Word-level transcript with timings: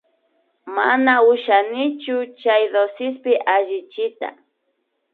Mana 0.75 1.13
ushanichu 1.31 2.17
chay 2.41 2.63
DOCSpi 2.73 3.31
allichiyta 3.53 4.29